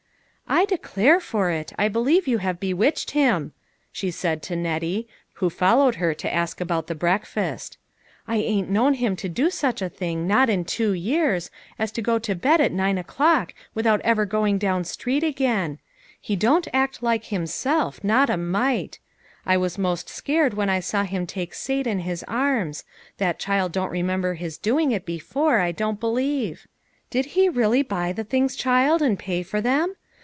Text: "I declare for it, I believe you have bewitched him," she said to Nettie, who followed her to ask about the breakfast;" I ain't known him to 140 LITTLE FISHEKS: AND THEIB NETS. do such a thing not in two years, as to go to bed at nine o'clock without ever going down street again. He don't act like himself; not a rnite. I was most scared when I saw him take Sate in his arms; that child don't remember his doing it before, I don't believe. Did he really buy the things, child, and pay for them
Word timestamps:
"I 0.61 0.65
declare 0.65 1.21
for 1.21 1.49
it, 1.49 1.71
I 1.79 1.87
believe 1.87 2.27
you 2.27 2.39
have 2.39 2.59
bewitched 2.59 3.11
him," 3.11 3.53
she 3.89 4.11
said 4.11 4.43
to 4.43 4.55
Nettie, 4.55 5.07
who 5.35 5.49
followed 5.49 5.95
her 5.95 6.13
to 6.15 6.31
ask 6.33 6.59
about 6.59 6.87
the 6.87 6.93
breakfast;" 6.93 7.77
I 8.27 8.35
ain't 8.35 8.69
known 8.69 8.95
him 8.95 9.15
to 9.15 9.29
140 9.29 9.29
LITTLE 9.29 9.49
FISHEKS: 9.49 9.71
AND 9.71 9.79
THEIB 9.79 9.87
NETS. 9.87 9.97
do 9.97 9.97
such 9.97 9.97
a 9.97 9.97
thing 9.97 10.27
not 10.27 10.49
in 10.49 10.65
two 10.65 10.91
years, 10.93 11.51
as 11.79 11.91
to 11.93 12.01
go 12.01 12.19
to 12.19 12.35
bed 12.35 12.59
at 12.59 12.73
nine 12.73 12.97
o'clock 12.97 13.53
without 13.73 14.01
ever 14.01 14.25
going 14.25 14.57
down 14.57 14.83
street 14.83 15.23
again. 15.23 15.79
He 16.19 16.35
don't 16.35 16.67
act 16.73 17.01
like 17.01 17.27
himself; 17.27 18.03
not 18.03 18.29
a 18.29 18.33
rnite. 18.33 18.97
I 19.45 19.55
was 19.55 19.77
most 19.77 20.09
scared 20.09 20.53
when 20.55 20.69
I 20.69 20.81
saw 20.81 21.03
him 21.03 21.25
take 21.25 21.53
Sate 21.53 21.87
in 21.87 21.99
his 21.99 22.23
arms; 22.23 22.83
that 23.19 23.39
child 23.39 23.71
don't 23.71 23.89
remember 23.89 24.33
his 24.33 24.57
doing 24.57 24.91
it 24.91 25.05
before, 25.05 25.59
I 25.59 25.71
don't 25.71 26.01
believe. 26.01 26.67
Did 27.09 27.27
he 27.37 27.47
really 27.47 27.83
buy 27.83 28.11
the 28.11 28.25
things, 28.25 28.57
child, 28.57 29.01
and 29.01 29.17
pay 29.17 29.43
for 29.43 29.61
them 29.61 29.95